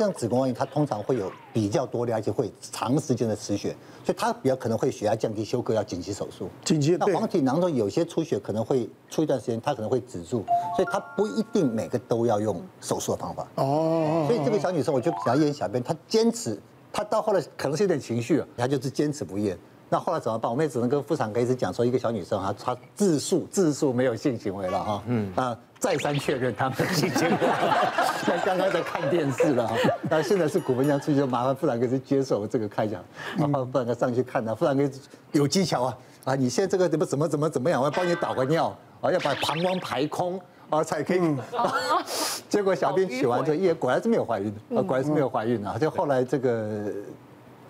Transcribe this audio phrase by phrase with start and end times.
[0.00, 6.48] 像子宫外孕，它通常会有比较多的，而且会长时间的失血，所以它比较可能会血压降低，休克要紧急手术。
[6.64, 6.96] 紧急。
[7.00, 10.44] 那黄体囊中有些出血可能会出一段时间，它可能会止住，
[10.76, 13.44] 所以它不一定每个都要用手术的方法。
[13.56, 14.24] 哦。
[14.28, 16.56] 所以这个小女生，我就比较验小便，她坚持，
[16.92, 19.58] 她到后来可能是有点情绪，她就是坚持不验。
[19.90, 20.50] 那后来怎么办？
[20.50, 25.32] 我们也只能跟妇产科医师讲说，一个小女生哈，她自述自述没有性行为了哈，嗯。
[25.34, 27.36] 啊，再三确认她没有性行为，
[28.26, 29.74] 那刚刚在看电视了哈，
[30.10, 33.02] 那现在是骨盆腔出血，就麻烦妇产科医师接受这个开讲，
[33.38, 34.90] 然后妇产科上去看她，妇产科
[35.32, 41.36] 有技巧啊，啊，你现在这个怎么怎么怎么怎么样，我要帮你导个尿，啊，要把膀胱排空啊才可以，
[42.50, 46.92] 结果小便取完之后，也果然是没有怀孕的，啊，果然是没有怀孕啊，就后来这个。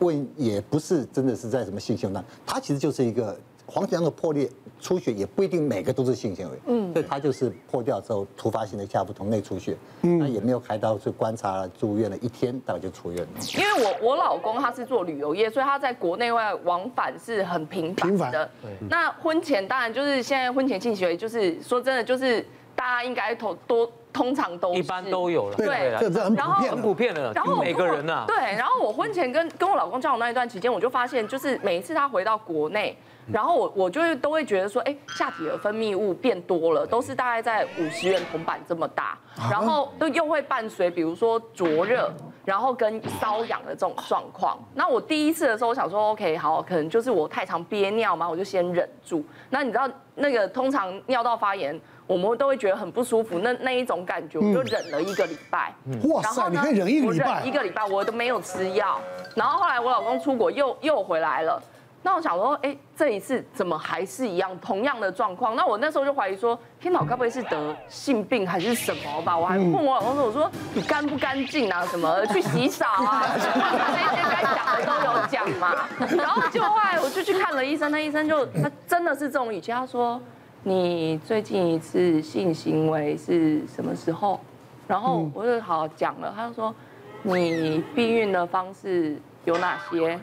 [0.01, 4.48] 问也不是真的是在什么性行为，它其实就是一个黄体囊的破裂
[4.80, 13.29] 出血，也不一定每个都是性行为，嗯，所以它就是破掉之后突发性的下腹痛内出血，嗯，那也没有开刀，就观察了住院了一天，大概就出院了。
[13.57, 18.49] 因为我我老公他是做旅游业，所以他在国内外往返是很频繁的。
[18.62, 22.45] 对，那婚前当然就是现在婚前性行为，就是说真的就是
[22.79, 23.90] 大家应该都多。
[24.10, 25.90] 通常都一般都有了，对，
[26.34, 32.96] 然后很普遍的，然后每个人呐，对，然后我婚前跟跟我老公交往那一段期间，我就发现，就是每一次他回到国内，
[33.30, 39.16] 然后我我就会都会觉得说，哎，下体的分泌物变多了，都是大概在五十元铜板这么大，
[39.51, 42.10] 然后都又会伴随比如说灼热，
[42.45, 44.59] 然后跟瘙痒的这种状况。
[44.74, 49.23] 那我第一次的时候，我想说，OK，好，可能就是我太常憋尿嘛，我就先忍住。
[49.51, 51.79] 那你知道那个通常尿道发炎。
[52.09, 55.73] 我们都会觉得很不舒服，那那一种感觉，我就忍了一个礼拜。
[56.04, 57.26] 哇塞，你可以忍一个礼拜？
[57.28, 58.98] 我忍一个礼拜，我都没有吃药。
[59.34, 61.62] 然后后来我老公出国又又回来了，
[62.02, 65.54] 那我想说，哎，这一次怎么还是一样同样的状况？
[65.54, 69.37] 那我那时候就怀疑说，天哪，该不会是得性病还是什么吧？
[69.37, 71.84] 我还问我老公说，我说你干不干净啊？
[71.87, 73.22] 什么去洗澡啊？
[73.37, 75.87] 那些该讲的都有讲嘛。
[76.16, 80.19] 然后就后来我就去看了医生，那医生就他真的是这种语气，他说。
[80.69, 84.39] 你最近一次性行为是什么时候？
[84.87, 86.75] 然后我就好好讲了，他就说
[87.23, 90.21] 你避孕的方式有哪些？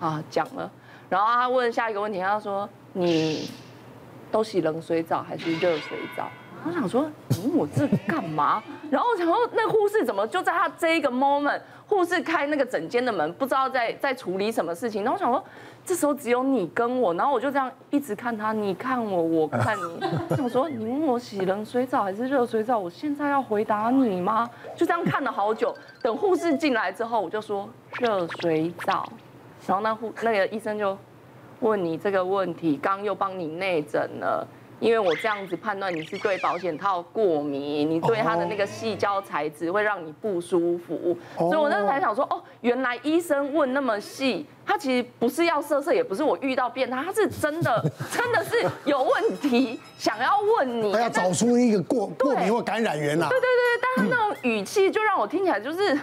[0.00, 0.68] 啊，讲了。
[1.08, 3.48] 然后他问下一个问题，他说你
[4.32, 6.28] 都洗冷水澡还是热水澡？
[6.66, 8.60] 我想说你问我这干嘛？
[8.94, 15.02] 然后我想说那护士怎么就在他这一个 moment，护士开那个整间的门，不知道在在处理什么事情。
[15.02, 15.44] 然后我想说。
[15.86, 19.82] 这时候只有你跟我，然后我就这样一直看他，你看我，我看你。
[19.82, 24.48] 我 想说，你问我洗冷水澡还是热水澡，我现在要回答你吗？
[24.74, 27.68] 就这样看了好久，等护士进来之后，我就说
[28.00, 29.06] 热水澡。
[29.66, 30.96] 然后那护那个医生就
[31.60, 34.48] 问你这个问题，刚又帮你内诊了。
[34.80, 53.28] 因为我这样子判断你是对保险套过敏，你对它的那个细胶材质会让你不舒服，所以我那时候才想说，哦，原来医生问那么细，他其实不是要色色，也不是我遇到变态，他是真的 真的是有问题想要问你，他要找出一个过过敏或感染源啊。
[53.28, 55.98] 对对对对，但他那种语气就让我听起来就是。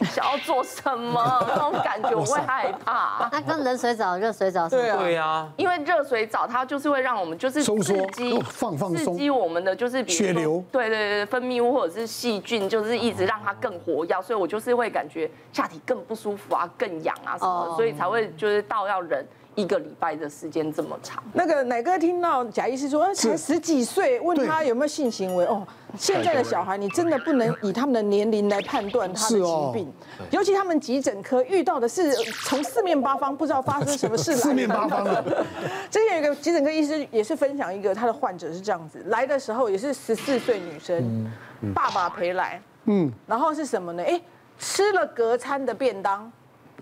[0.00, 3.28] 想要做什么 那种感觉，我会害怕。
[3.30, 4.76] 那跟冷水澡、热水澡是？
[4.76, 19.24] 对啊，因为热水澡它就是会让我们就是刺激放放松，刺激我们的就是比如血流，对对对，分泌物或者是细菌，就是一直让它更活跃，所以我就是会感觉下体更不舒服啊，更痒啊什么，所以才会就是到要忍。
[19.54, 25.44] 一个礼拜的时间这么长，那个奶哥听到贾医师说，才十几岁，问他有没有性行为。
[25.46, 25.66] 哦。
[25.98, 29.92] 现在的小孩，你真的不能以他们的年龄来判断他的疾病，
[30.30, 32.10] 尤其他们急诊科遇到的是
[32.46, 34.36] 从四面八方不知道发生什么事来。
[34.38, 35.44] 四面八方的。
[35.90, 41.30] 之 前有一个急诊科医师也是分享一个他的患者是这样子，来的时候也是十四岁女生，
[41.74, 44.02] 爸爸陪来，嗯，然后是什么呢？
[44.02, 44.18] 哎，
[44.58, 46.32] 吃了隔餐的便当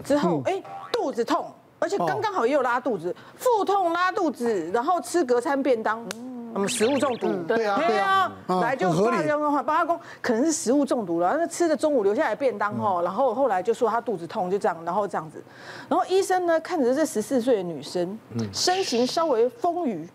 [0.04, 1.52] 之后，哎，肚子痛。
[1.80, 6.06] 而且刚刚好也有拉肚子，腹痛拉肚子，然后吃隔餐便当，
[6.54, 8.30] 嗯，食物中毒，对啊，对啊，
[8.60, 15.42] 来就八公八公，可能是食物中毒了，那吃的中午留下来便当哦，然后后来就说他肚子痛，就这样，然后这样子，
[15.88, 18.18] 然后医生呢看着这十四岁的女生，
[18.52, 20.06] 身形稍微丰腴，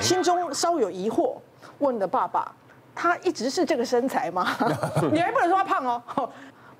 [0.00, 1.36] 心中稍有疑惑，
[1.78, 2.50] 问了爸爸，
[2.96, 4.48] 她一直是这个身材吗？
[5.12, 6.28] 你还不能说她胖哦。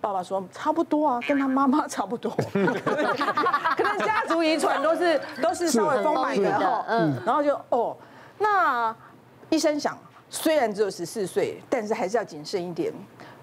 [0.02, 7.96] 爸爸说差不多啊，跟他妈妈差不多， 可能家族遗传都是都是稍微丰满的哈，嗯，然后就哦，
[8.38, 8.94] 那
[9.48, 9.96] 医生想，
[10.28, 12.92] 虽然只有十四岁，但是还是要谨慎一点。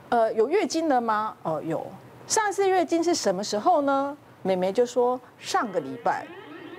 [0.09, 1.33] 呃，有月经了吗？
[1.43, 1.87] 哦、呃，有。
[2.27, 4.17] 上次月经是什么时候呢？
[4.43, 6.27] 妹妹就说上个礼拜。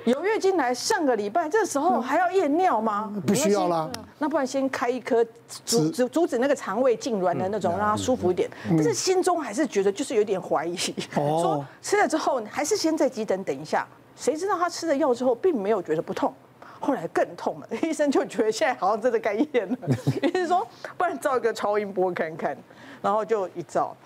[0.05, 3.13] 有月经来，上个礼拜这时候还要验尿吗？
[3.27, 3.91] 不需要啦。
[4.19, 5.25] 那不然先开一颗
[5.65, 8.49] 阻阻阻止那个肠胃痉挛的那种，让他舒服一点。
[8.69, 10.77] 但是心中还是觉得就是有点怀疑，
[11.13, 13.87] 说吃了之后还是先在急诊等一下。
[14.17, 16.33] 谁知道他吃了药之后并没有觉得不痛，
[16.79, 17.67] 后来更痛了。
[17.83, 19.79] 医生就觉得现在好像真的该验了，
[20.23, 20.67] 医生说
[20.97, 22.57] 不然照一个超音波看看，
[23.01, 23.97] 然后就一照，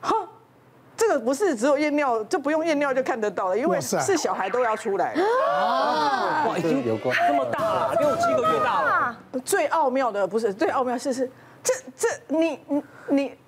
[0.00, 0.16] 哈。
[0.96, 5.14] 这个不是只有验尿，就不用验尿就看得到了，因为是小孩都要出来。
[5.14, 9.16] 哇，已经有过这么大了，六七个月大了。
[9.44, 11.30] 最奥妙的不是最奥妙是是
[11.62, 13.38] 这这你你你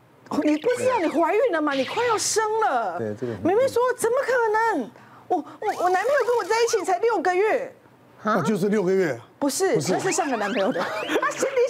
[0.43, 1.73] 你不知道你怀孕了吗？
[1.75, 2.99] 你快要生了。
[2.99, 3.35] 对这个。
[3.45, 4.33] 明明说怎么可
[4.79, 4.91] 能？
[5.29, 7.75] 我我我男朋友跟我在一起才六个月。
[8.23, 10.81] 啊，就是六个月，不是，那是上个男朋友的。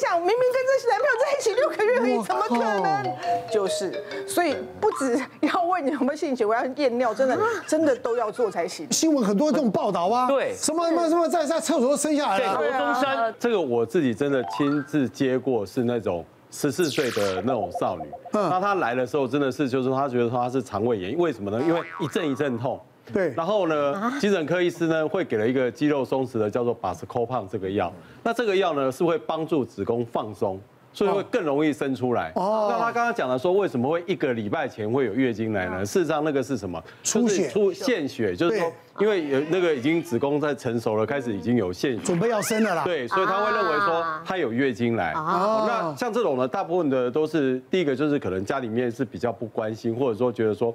[0.04, 3.12] 想，明明跟这男朋友在一起六个月而已，怎么可能？
[3.50, 8.86] 就是，所以不止要问你有没有性行为，我要验尿，真的真的都要做才行。
[8.92, 12.56] 新闻很多这种报道啊，对，什么什么什么在在厕所生下来了。
[12.56, 18.04] 国中生，这个我自己真的亲自接过，是那种十四岁的那种少女。
[18.32, 21.62] 那她来的时候真的是，就是她觉得说她是肠胃炎，为什么呢？
[21.66, 22.80] 因为一阵一阵痛。
[23.12, 27.92] 对，然后呢，急诊科医师呢会给了一个肌肉松弛的，叫做巴斯科胖这个药。
[28.22, 30.58] 那这个药呢是会帮助子宫放松，
[30.92, 32.32] 所以会更容易生出来。
[32.34, 32.68] 哦。
[32.70, 35.84] 那他刚刚讲的说，为什么会一个礼拜前会有月经来呢？
[35.84, 36.82] 事实上那个是什么？
[37.02, 37.48] 出血。
[37.48, 42.84] 出献血，就是说，因为有那个已经子宫在成熟了，开始已经有献血，准备要生了啦。
[42.84, 45.12] 对，所以他会认为说他有月经来。
[45.12, 45.66] 哦。
[45.68, 50.74] 那像这种呢，大部分的都是第一个就是可能家里面是比较不关心，或者说觉得说。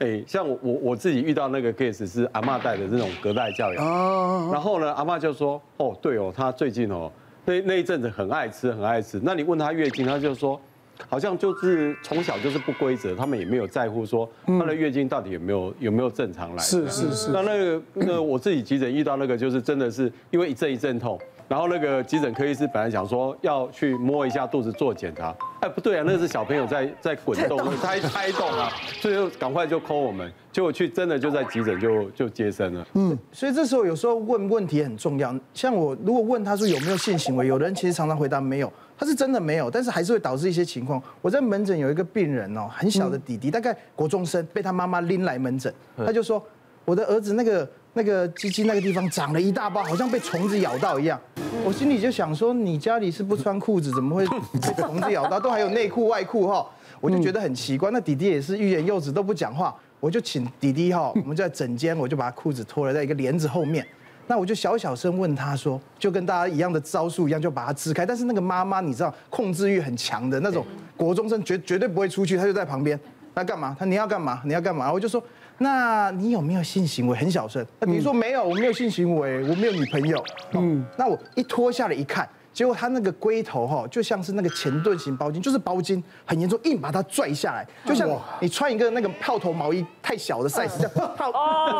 [0.00, 7.12] 哎，像我我我自己遇到那个 case 是阿嬷带的这种隔代教养，然后呢，阿嬷就说，哦，对哦，她最近哦，
[7.44, 9.20] 那那一阵子很爱吃，很爱吃。
[9.22, 10.58] 那你问她月经，她就说，
[11.06, 16.62] 好像就是从小就是不规则，他们也没有在乎说她的月经到底有没有有没有正常来。
[16.62, 17.30] 是是是。
[17.30, 21.20] 那那个那我自己急诊遇到那个就是真的是因为一阵一阵痛。
[21.46, 32.86] 然后那个急诊科医师本来想说要去摸一下肚子做检查，哎，不对啊，那个是小朋友在在滚动，胎胎动啊，所以就赶快就 call 我们，结果去真的就在急诊就就接生了。
[32.94, 35.34] 嗯，所以这时候有时候问问题很重要。
[35.52, 41.02] 像我如果问他说有没有性行为，有的人其实常常回答没有，他是真的没有，但是还是会导致一些情况。
[41.20, 46.42] 我在门诊有一个病人哦，很小的弟弟，大概国中生，被他妈妈拎来门诊，他就说
[46.84, 47.68] 我的儿子那个。
[47.92, 51.20] 那个鸡鸡那个地方长了一大包，好像被虫子咬到一样。
[51.64, 54.24] 我心里就想说，你家里是不穿裤子，怎么会
[54.60, 55.40] 被虫子咬到？
[55.40, 56.64] 都还有内裤外裤哈，
[57.00, 57.90] 我就觉得很奇怪。
[57.90, 59.74] 那弟弟也是欲言又止，都不讲话。
[59.98, 63.84] 我就请弟弟哈， 我们就在整间，我就把他裤子脱了，在一个帘子后面。
[64.28, 68.06] 那我就小小声问他说，就跟大家一样的招数一样，就把他支开。
[68.06, 70.64] 但是那个妈妈你知道，控制欲很强的那种
[70.96, 72.98] 国中生，绝绝对不会出去，他就在旁边。
[73.34, 73.76] 那干嘛？
[73.78, 74.40] 他你要干嘛？
[74.44, 74.92] 你要干嘛？
[74.92, 75.20] 我就说。
[75.62, 77.14] 那你有没有性行为？
[77.18, 77.64] 很小声。
[77.80, 80.24] 那你说没有，我没有性行为，我没有女朋友。
[80.52, 88.08] 嗯，那我一脱下来一看，结果他那个龟头哈，就像是那个前盾型包巾，就是包巾很严重，硬把它拽下来，就像
[88.40, 91.30] 你穿一个那个泡头毛衣太小的 size 这样，泡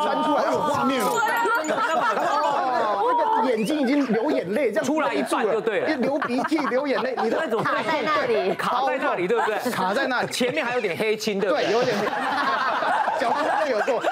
[0.02, 1.10] 穿出来有画面了。
[3.42, 9.58] 那个眼睛已经流眼泪，这样出来一半就对了， 流鼻涕流眼泪，你的卡在那里，卡在那里，对不对？
[9.72, 11.64] 卡在那里，前面还有点黑青，对不对？
[11.64, 12.06] 对，有点黑。
[13.20, 14.02] 小朋友有做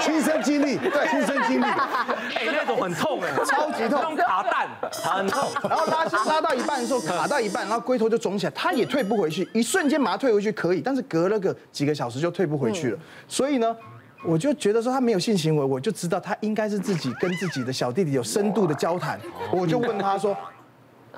[0.00, 5.50] 亲身经历，对，亲身经历，哎，那种很痛哎，超级痛，卡蛋，很痛。
[5.68, 12.98] 然后拉拉到一半的时候，卡到一半，然后龟头就肿起来，他也退不回去，一瞬间把它退回去可以，但是隔了个几个小时就退不回去了。
[13.28, 13.76] 所以呢，
[14.24, 19.20] 我就觉得说他没有性行为，我就知道他应该是自己跟自己的小弟弟有深度的交谈。
[19.52, 20.34] 我就问他说。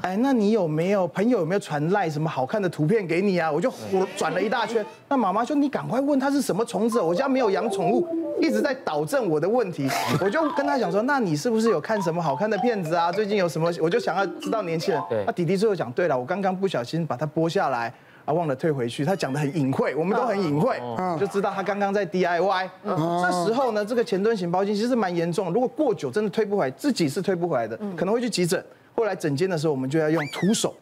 [0.02, 3.50] 哎，那你有没有朋友有没有传赖什么好看的图片给你啊？
[3.50, 4.84] 我就我转了一大圈。
[5.08, 8.06] 那妈妈说你赶快问他是什么虫子，我家没有养宠物，
[8.40, 9.88] 一直在导正我的问题。
[10.20, 13.10] 我就跟他讲说，那你是不是有看什么好看的片子啊？
[13.10, 13.72] 最近有什么？
[13.80, 15.02] 我就想要知道年轻人。
[15.26, 17.92] 那弟弟最后讲，对了，我刚刚不小心把它剥下来
[18.24, 19.04] 啊，忘了退回去。
[19.04, 20.78] 他讲的很隐晦，我们都很隐晦，
[21.18, 22.68] 就知道他刚刚在 DIY。
[22.84, 28.62] 这时候呢，这个前端型包茎其实蛮严重，如果过久真的退不回来，自己是退不回来的，可能会去急诊。
[28.96, 30.74] 后来整间的时候，我们就要用徒手，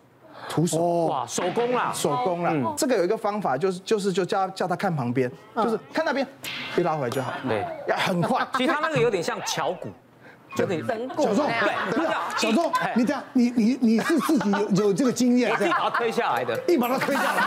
[0.49, 2.51] 徒手哇，手工啦，手工啦。
[2.53, 6.25] 嗯，这个有一个方法，就是就是就叫叫他看旁边，就是看那边，
[6.77, 7.33] 一拉回来就好。
[7.49, 8.47] 对，要很快。
[8.55, 9.89] 其实他那个有点像巧骨，
[10.55, 11.23] 就你整骨。
[11.25, 11.47] 小钟，
[11.91, 12.07] 对，
[12.37, 17.43] 小钟，你这样，你你你是自己有有这个经验， 自己把它推下来的，一把它推下来。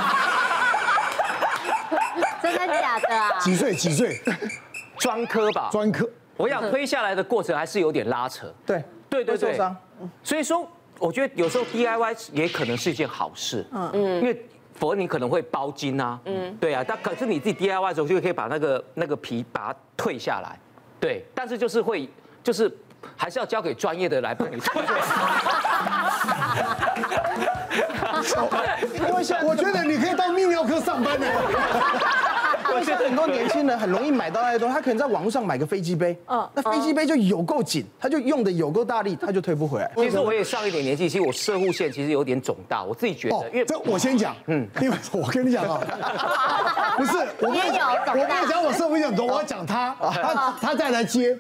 [2.44, 3.40] 真的假的啊？
[3.40, 3.74] 几岁？
[3.74, 4.22] 几岁？
[4.98, 5.70] 专科吧。
[5.72, 6.10] 专科。
[6.36, 8.54] 我想推下来的过程还是有点拉扯。
[8.66, 8.84] 对。
[9.10, 9.76] 对对对，受伤。
[10.24, 10.68] 所以说，
[11.00, 13.66] 我觉得有时候 DIY 也可能是一件好事。
[13.72, 16.20] 嗯嗯，因为否则你可能会包金啊。
[16.26, 20.60] 嗯，对啊，但可是你自己 DIY 的时候就可以把那个那个皮把它退下来。
[21.00, 22.10] 对，但是就是会
[22.44, 22.72] 就是
[23.16, 24.58] 还是要交给专业的来帮你。
[29.44, 31.28] 我觉得你可以到泌尿科上班的。
[32.74, 39.92] 我觉得很多年轻人很容易买到那些东西，他可能在网络上买个飞机杯，嗯，那飞机杯就有够紧，他就用的有够大力，他就推不回来。
[39.96, 45.80] 其实我也上一点年纪，其实我射护腺其实有点肿大，我自己觉得，因为这我先讲，嗯，因为我跟你讲啊，
[46.98, 51.38] 不是，我跟你讲，我跟你讲，我射护腺肿，我要讲他，他他再来接。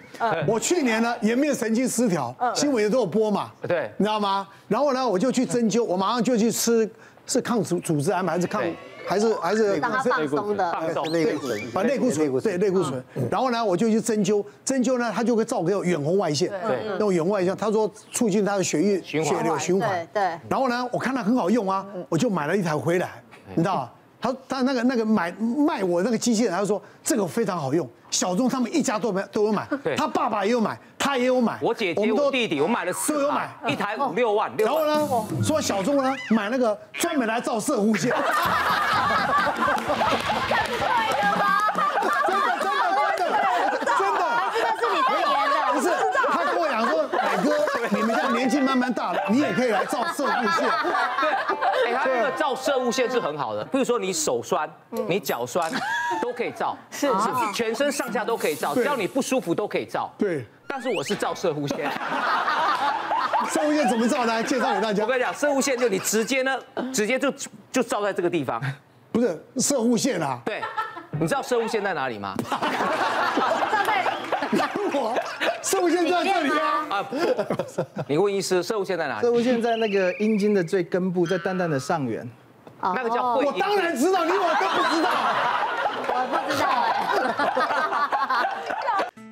[0.47, 4.47] 我去年呢，颜面神经失调，新闻都有播嘛，对，你知道吗？
[4.67, 6.89] 然后呢，我就去针灸，我马上就去吃，
[7.25, 8.33] 是抗组组织癌吗？
[8.33, 8.61] 还是抗？
[9.07, 10.71] 还是还是让他放松的，
[11.11, 13.01] 类固醇，把类固醇，对类固醇。
[13.31, 20.23] 然后呢，我就去针灸，针灸呢，他就会照给我远红外线，对，那种远红外线，他说促进他的血液血流循环，对。
[20.49, 23.23] 然后呢，我看他很好用啊，我就买了一台回来，
[23.55, 23.89] 你知道吗？
[24.19, 35.07] 他他那个那个买卖我那个机器人，他说这个非常好用，小钟他们一家都买都有买，他爸爸也有买，他也有买，我姐姐我弟弟我买了四有买，一台五六万，然后呢，
[35.43, 37.59] 说小钟呢买那个专门来照
[39.07, 40.57] 摄护腺。
[48.33, 50.69] 年纪慢慢大了，你也可以来照摄护腺。
[51.19, 53.63] 对，哎，他那个照摄护腺是很好的。
[53.65, 55.69] 比如说你手酸、你脚酸，
[56.21, 56.77] 都可以照。
[56.91, 60.09] 是是，全身上下都可以照，只要你不舒服都可以照。
[60.17, 60.45] 对。
[60.67, 61.91] 但是我是照摄护腺。
[63.49, 64.43] 摄护腺怎么照呢？
[64.43, 65.03] 介绍给大家。
[65.03, 66.57] 我跟你讲，摄护腺就你直接呢，
[66.93, 67.33] 直接就
[67.71, 68.61] 就照在这个地方。
[69.17, 70.39] 不是摄护腺啊。
[70.45, 70.61] 对。
[71.19, 72.35] 你知道摄护腺在哪里吗？
[72.45, 72.59] 照
[73.83, 74.05] 在。
[74.93, 75.17] 我。
[75.63, 76.85] 摄护腺在这里啊！
[76.89, 77.05] 啊，
[78.07, 79.21] 你问医师，摄护腺在哪里？
[79.25, 82.29] 摄护腺在那个阴茎的最根部，在蛋蛋的上缘。
[82.79, 83.51] 那个叫会阴。
[83.51, 85.09] 我当然知道，你我都不知道。
[86.13, 86.93] 我不知道哎。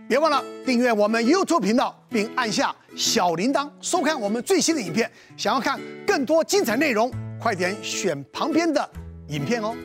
[0.09, 5.11] 别忘了订阅我们 YouTube 频道，并按下小铃铛，收看我们最新的影片。
[5.37, 8.89] 想要看更多精彩内容，快点选旁边的
[9.27, 9.75] 影片哦。